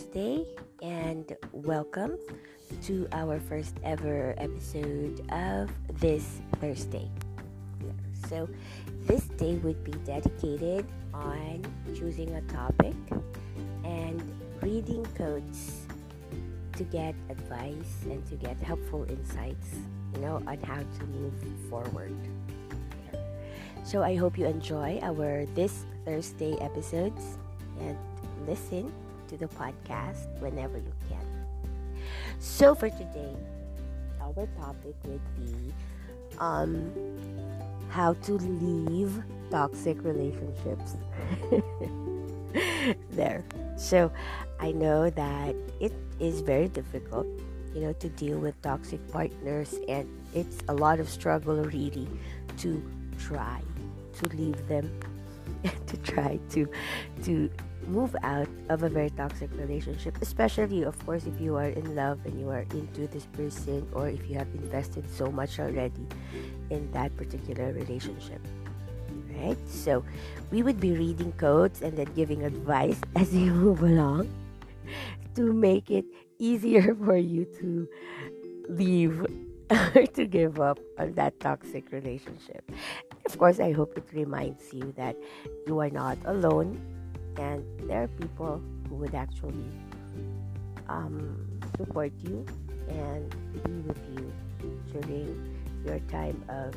[0.00, 0.46] Thursday,
[0.80, 2.18] and welcome
[2.84, 7.06] to our first ever episode of this Thursday.
[8.26, 8.48] So,
[9.06, 11.62] this day would be dedicated on
[11.94, 12.94] choosing a topic
[13.84, 14.22] and
[14.62, 15.82] reading codes
[16.76, 19.74] to get advice and to get helpful insights,
[20.14, 21.34] you know, on how to move
[21.68, 22.16] forward.
[23.84, 27.36] So, I hope you enjoy our this Thursday episodes
[27.80, 27.98] and
[28.46, 28.90] listen
[29.30, 31.24] to the podcast whenever you can.
[32.38, 33.34] So for today,
[34.20, 35.72] our topic would be
[36.38, 36.92] um,
[37.88, 40.96] how to leave toxic relationships.
[43.10, 43.44] there.
[43.76, 44.10] So
[44.58, 47.26] I know that it is very difficult,
[47.74, 52.08] you know, to deal with toxic partners and it's a lot of struggle really
[52.58, 52.82] to
[53.18, 53.60] try
[54.14, 54.90] to leave them
[55.86, 56.68] to try to
[57.22, 57.50] to
[57.86, 62.18] move out of a very toxic relationship, especially, of course, if you are in love
[62.24, 66.06] and you are into this person or if you have invested so much already
[66.70, 68.40] in that particular relationship.
[69.36, 69.58] Right?
[69.68, 70.04] So,
[70.50, 74.28] we would be reading codes and then giving advice as you move along
[75.34, 76.04] to make it
[76.38, 77.88] easier for you to
[78.68, 79.26] leave
[79.70, 82.70] or to give up on that toxic relationship.
[83.24, 85.16] Of course, I hope it reminds you that
[85.66, 86.80] you are not alone
[87.36, 89.70] and there are people who would actually
[90.88, 92.44] um, support you
[92.88, 93.30] and
[93.64, 94.32] be with you
[94.92, 96.74] during your time of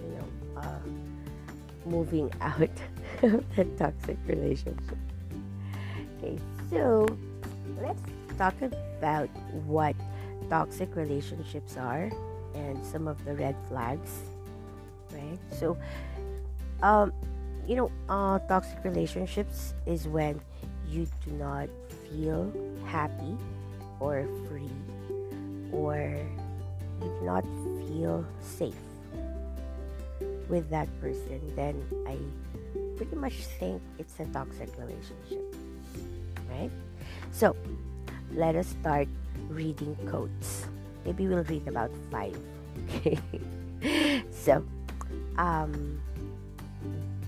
[0.00, 0.78] you know uh,
[1.84, 2.60] moving out
[3.22, 4.98] of that toxic relationship.
[6.18, 6.38] Okay
[6.70, 7.06] so
[7.80, 8.02] let's
[8.38, 9.28] talk about
[9.66, 9.96] what
[10.48, 12.10] toxic relationships are
[12.54, 14.20] and some of the red flags
[15.12, 15.38] right?
[15.50, 15.76] So
[16.82, 17.12] um
[17.66, 20.40] you know, uh, toxic relationships is when
[20.88, 21.68] you do not
[22.08, 22.52] feel
[22.86, 23.36] happy
[24.00, 24.70] or free
[25.72, 25.96] or
[27.00, 27.44] you do not
[27.86, 28.74] feel safe
[30.48, 32.18] with that person, then I
[32.96, 35.54] pretty much think it's a toxic relationship.
[36.50, 36.70] Right?
[37.30, 37.54] So,
[38.34, 39.06] let us start
[39.48, 40.66] reading quotes
[41.04, 42.36] Maybe we'll read about five.
[43.00, 43.18] Okay.
[44.30, 44.64] so,
[45.36, 46.00] um,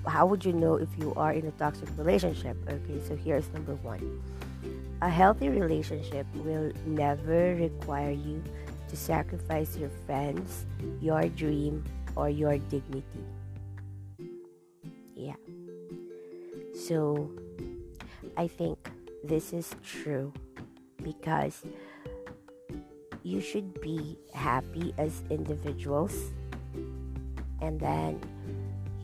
[0.07, 2.57] how would you know if you are in a toxic relationship?
[2.69, 4.23] Okay, so here's number one.
[5.01, 8.43] A healthy relationship will never require you
[8.89, 10.67] to sacrifice your friends,
[11.01, 11.85] your dream,
[12.17, 13.25] or your dignity.
[15.15, 15.37] Yeah.
[16.75, 17.31] So
[18.37, 18.91] I think
[19.25, 20.33] this is true
[21.03, 21.63] because
[23.23, 26.33] you should be happy as individuals
[27.61, 28.21] and then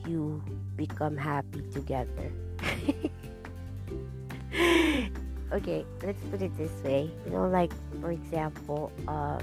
[0.09, 0.41] you
[0.75, 2.33] become happy together.
[5.53, 7.11] okay, let's put it this way.
[7.25, 7.71] You know, like
[8.01, 9.39] for example, uh,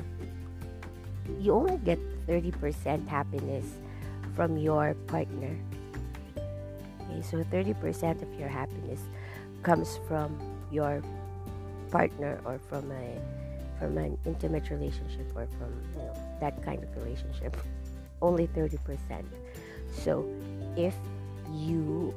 [1.39, 3.65] you only get 30% happiness
[4.35, 5.57] from your partner.
[6.37, 9.01] Okay, so 30% of your happiness
[9.63, 10.39] comes from
[10.71, 11.03] your
[11.91, 13.21] partner or from a
[13.79, 17.57] from an intimate relationship or from you know that kind of relationship.
[18.23, 18.79] Only 30%.
[19.93, 20.25] So
[20.77, 20.95] if
[21.53, 22.15] you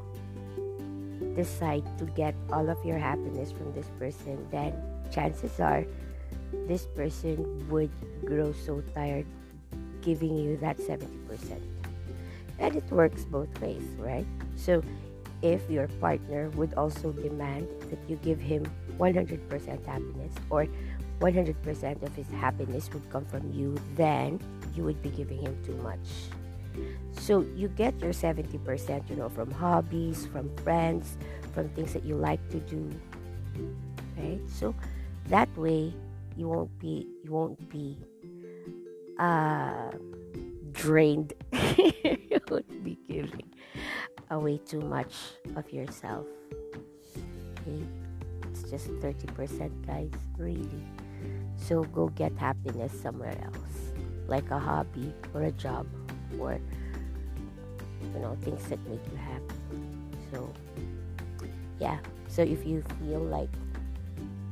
[1.36, 4.74] decide to get all of your happiness from this person, then
[5.12, 5.86] chances are
[6.68, 7.92] this person would
[8.26, 9.26] grow so tired
[10.02, 11.62] giving you that 70%.
[12.60, 14.26] And it works both ways, right?
[14.56, 14.84] So
[15.42, 18.66] if your partner would also demand that you give him
[18.98, 20.68] 100% happiness or
[21.20, 24.40] 100% of his happiness would come from you, then
[24.76, 26.00] you would be giving him too much.
[27.20, 31.18] So you get your 70%, you know, from hobbies, from friends,
[31.54, 32.90] from things that you like to do.
[34.18, 34.40] Right?
[34.48, 34.74] So
[35.28, 35.94] that way
[36.36, 37.98] you won't be you won't be
[39.20, 39.92] uh
[40.72, 41.34] drained.
[41.52, 43.52] you won't be giving
[44.32, 45.14] away too much
[45.56, 46.26] of yourself.
[47.60, 47.84] Okay?
[48.50, 50.86] It's just 30% guys, really.
[51.58, 53.94] So go get happiness somewhere else.
[54.28, 55.86] Like a hobby or a job
[56.40, 56.60] or
[58.14, 59.56] you know things that make you happy.
[60.32, 60.50] So
[61.80, 61.98] yeah.
[62.28, 63.50] So if you feel like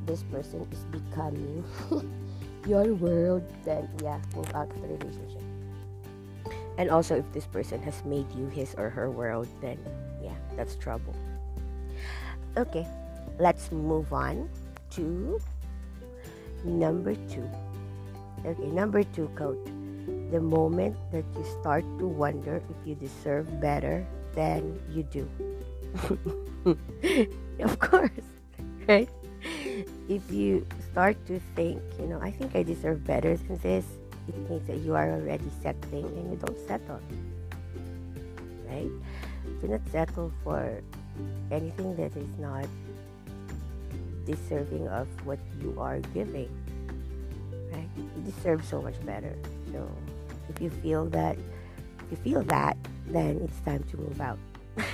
[0.05, 1.63] this person is becoming
[2.67, 5.41] your world then yeah move out of the relationship.
[6.77, 9.77] And also if this person has made you his or her world then
[10.21, 11.15] yeah that's trouble.
[12.55, 12.87] Okay
[13.39, 14.49] let's move on
[14.91, 15.39] to
[16.63, 17.47] number two.
[18.45, 19.59] Okay number two code
[20.31, 25.27] the moment that you start to wonder if you deserve better than you do.
[27.59, 28.11] of course,
[28.87, 29.09] right?
[30.09, 33.85] if you start to think, you know, I think I deserve better than this,
[34.27, 36.99] it means that you are already settling and you don't settle.
[38.67, 38.91] Right?
[39.61, 40.81] Do not settle for
[41.51, 42.67] anything that is not
[44.25, 46.51] deserving of what you are giving.
[47.71, 47.89] Right?
[47.95, 49.35] You deserve so much better.
[49.71, 49.87] So
[50.49, 51.37] if you feel that
[51.99, 52.77] if you feel that,
[53.07, 54.39] then it's time to move out.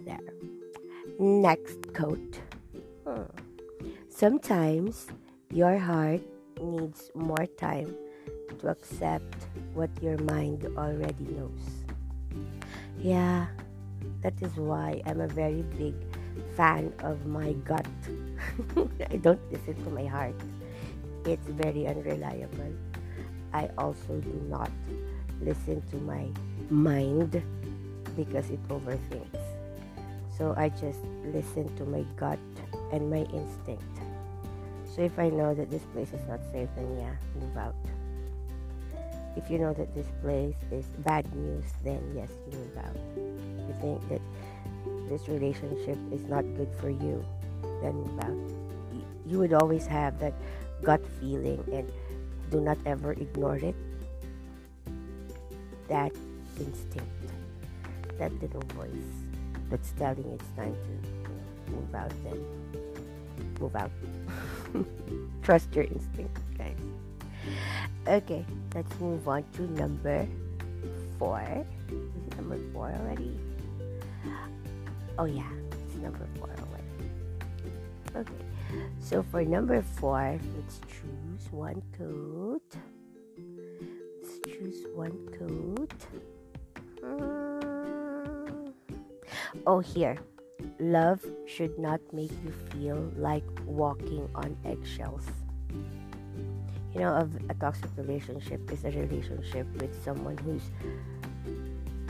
[0.00, 0.18] there.
[1.18, 2.40] Next quote.
[3.06, 3.22] Hmm.
[4.08, 5.08] Sometimes
[5.50, 6.22] your heart
[6.60, 7.94] needs more time
[8.58, 11.84] to accept what your mind already knows.
[12.98, 13.46] Yeah,
[14.22, 15.94] that is why I'm a very big
[16.56, 17.86] fan of my gut.
[19.10, 20.34] I don't listen to my heart,
[21.24, 22.72] it's very unreliable.
[23.56, 24.70] I also do not
[25.40, 26.28] listen to my
[26.68, 27.42] mind
[28.14, 29.44] because it overthinks.
[30.36, 31.00] So I just
[31.32, 32.38] listen to my gut
[32.92, 33.96] and my instinct.
[34.94, 37.74] So if I know that this place is not safe, then yeah, move out.
[39.36, 42.96] If you know that this place is bad news, then yes, you move out.
[43.16, 44.20] If you think that
[45.08, 47.24] this relationship is not good for you,
[47.80, 49.00] then move out.
[49.26, 50.34] You would always have that
[50.82, 51.90] gut feeling and
[52.50, 53.74] do not ever ignore it.
[55.88, 56.12] That
[56.58, 57.06] instinct,
[58.18, 58.90] that little voice
[59.70, 62.44] that's telling it's time to move out, then
[63.60, 63.90] move out.
[65.42, 66.76] Trust your instinct, guys.
[68.06, 68.44] Okay,
[68.74, 70.26] let's move on to number
[71.18, 71.42] four.
[71.88, 71.94] Is
[72.26, 73.38] it number four already?
[75.18, 75.50] Oh, yeah,
[75.86, 76.65] it's number four.
[78.16, 78.44] Okay,
[78.98, 82.62] so for number four, let's choose one coat.
[84.22, 85.92] Let's choose one coat.
[87.02, 88.70] Hmm.
[89.66, 90.16] Oh, here
[90.80, 95.26] love should not make you feel like walking on eggshells.
[96.94, 100.62] You know, a, a toxic relationship is a relationship with someone who's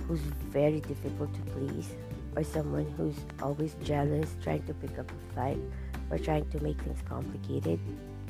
[0.06, 0.20] who's
[0.55, 1.91] very difficult to please,
[2.37, 5.58] or someone who's always jealous, trying to pick up a fight,
[6.11, 7.81] or trying to make things complicated,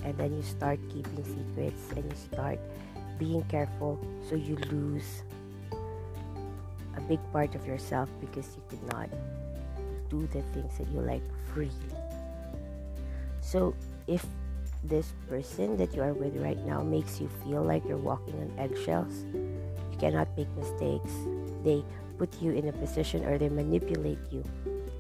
[0.05, 2.59] and then you start keeping secrets and you start
[3.19, 5.23] being careful, so you lose
[6.97, 9.09] a big part of yourself because you could not
[10.09, 11.73] do the things that you like freely.
[13.41, 13.75] So,
[14.07, 14.25] if
[14.85, 18.53] this person that you are with right now makes you feel like you're walking on
[18.59, 21.13] eggshells, you cannot make mistakes.
[21.65, 21.85] They
[22.19, 24.45] put you in a position or they manipulate you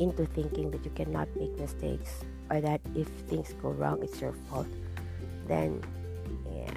[0.00, 4.32] into thinking that you cannot make mistakes or that if things go wrong, it's your
[4.48, 4.68] fault.
[5.46, 5.82] Then,
[6.52, 6.70] yeah,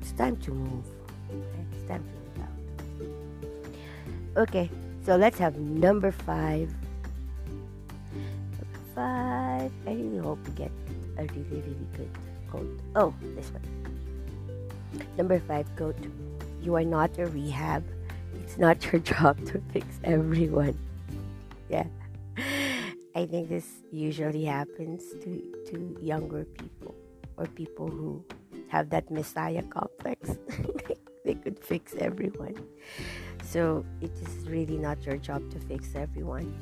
[0.00, 0.84] it's time to move.
[1.72, 2.40] It's time to
[3.04, 3.16] move
[4.36, 4.42] out.
[4.48, 4.70] Okay,
[5.04, 6.72] so let's have number five
[8.96, 9.70] five.
[9.86, 10.72] I really hope we get
[11.18, 12.10] a really, really good
[12.50, 12.80] quote.
[12.96, 13.62] Oh, this one.
[15.18, 15.96] Number five quote
[16.62, 17.84] You are not a rehab.
[18.42, 20.76] It's not your job to fix everyone.
[21.68, 21.84] Yeah.
[23.16, 25.40] I think this usually happens to,
[25.70, 26.94] to younger people
[27.38, 28.22] or people who
[28.68, 30.36] have that messiah complex.
[31.24, 32.56] they could fix everyone.
[33.42, 36.52] So it is really not your job to fix everyone.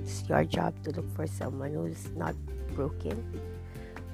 [0.00, 2.36] It's your job to look for someone who's not
[2.76, 3.18] broken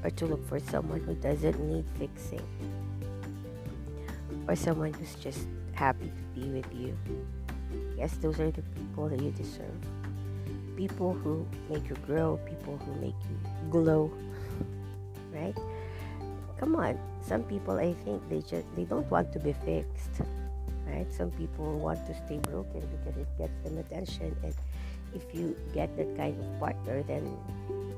[0.02, 2.49] or to look for someone who doesn't need fixing
[4.49, 6.97] or someone who's just happy to be with you.
[7.99, 10.01] Yes, those are the people that you deserve.
[10.76, 14.11] People who make you grow, people who make you glow.
[15.33, 15.57] Right?
[16.59, 16.99] Come on.
[17.23, 20.23] Some people I think they just they don't want to be fixed
[20.93, 24.55] right some people want to stay broken because it gets them attention and
[25.14, 27.25] if you get that kind of partner then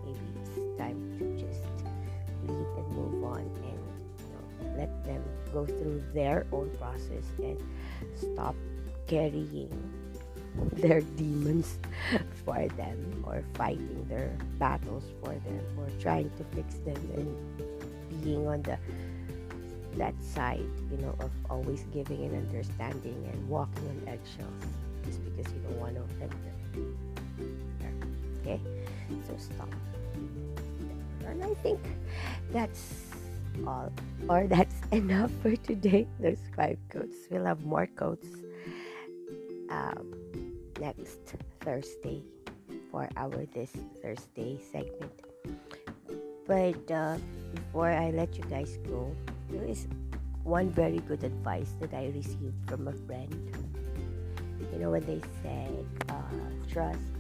[0.05, 1.65] maybe it's time to just
[2.47, 3.81] leave and move on and
[4.19, 7.59] you know, let them go through their own process and
[8.17, 8.55] stop
[9.07, 9.71] carrying
[10.73, 11.79] their demons
[12.45, 18.47] for them or fighting their battles for them or trying to fix them and being
[18.47, 18.79] on the
[19.97, 24.65] that side, you know, of always giving and understanding and walking on eggshells
[25.05, 26.99] just because you don't want to offend them.
[28.41, 28.61] Okay?
[29.27, 29.69] So stop.
[31.27, 31.81] And I think
[32.51, 33.07] that's
[33.67, 33.93] all.
[34.29, 36.07] Or that's enough for today.
[36.21, 37.17] Those five quotes.
[37.31, 38.27] We'll have more quotes
[39.71, 40.15] um,
[40.81, 42.23] next Thursday
[42.95, 45.11] for our This Thursday segment.
[46.47, 47.19] But uh,
[47.53, 49.11] before I let you guys go,
[49.51, 49.89] there is
[50.45, 53.35] one very good advice that I received from a friend.
[54.71, 55.67] You know, when they say
[56.09, 56.39] uh,
[56.71, 57.11] trust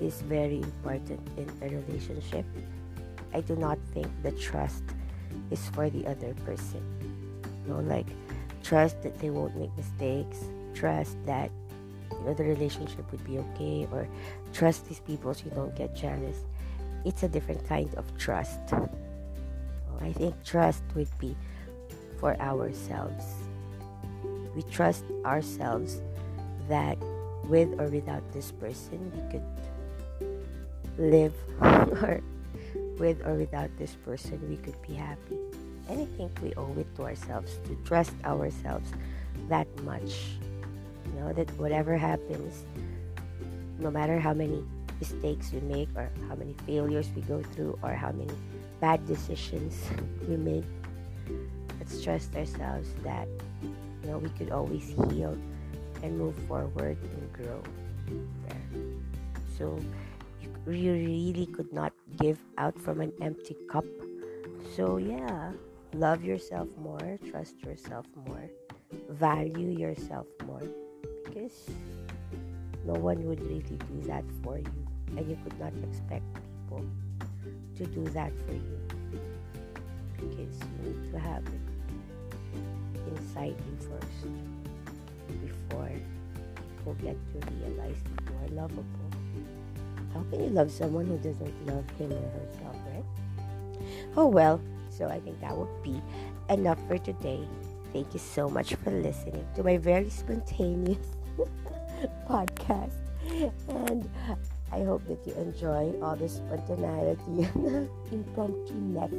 [0.00, 2.46] is very important in a relationship.
[3.34, 4.84] I do not think the trust
[5.50, 6.80] is for the other person.
[7.66, 8.08] You know, like
[8.64, 11.50] trust that they won't make mistakes, trust that
[12.12, 14.08] you know the relationship would be okay, or
[14.52, 16.44] trust these people so you don't get jealous.
[17.04, 18.58] It's a different kind of trust.
[20.00, 21.36] I think trust would be
[22.20, 23.24] for ourselves.
[24.54, 26.00] We trust ourselves
[26.68, 26.98] that
[27.48, 29.46] with or without this person we could
[30.98, 32.20] live or
[32.98, 35.38] with or without this person we could be happy
[35.88, 38.92] and i think we owe it to ourselves to trust ourselves
[39.48, 40.36] that much
[41.08, 42.64] you know that whatever happens
[43.78, 44.62] no matter how many
[45.00, 48.34] mistakes we make or how many failures we go through or how many
[48.80, 49.74] bad decisions
[50.28, 50.64] we make
[51.78, 53.28] let's trust ourselves that
[53.62, 55.36] you know we could always heal
[56.02, 57.62] and move forward and grow
[58.46, 58.66] there.
[59.56, 59.78] So
[60.40, 63.84] you really could not give out from an empty cup.
[64.76, 65.52] So yeah,
[65.94, 68.50] love yourself more, trust yourself more,
[69.08, 70.62] value yourself more
[71.38, 71.70] because
[72.84, 76.84] no one would really do that for you and you could not expect people
[77.76, 78.78] to do that for you
[80.16, 84.26] because you need to have it inside you first
[85.42, 85.90] before
[86.56, 88.84] people get to realize that you are lovable.
[90.14, 93.04] How can you love someone who doesn't love him or herself, right?
[94.16, 96.02] Oh well, so I think that would be
[96.48, 97.46] enough for today.
[97.92, 101.17] Thank you so much for listening to my very spontaneous
[102.28, 102.94] podcast.
[103.68, 104.08] And
[104.72, 109.12] I hope that you enjoy all the spontaneity and impromptu-ness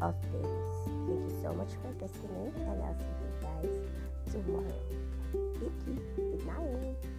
[0.00, 0.62] of things.
[0.84, 4.82] Thank you so much for listening, and I'll see you guys tomorrow.
[5.60, 7.11] Thank you.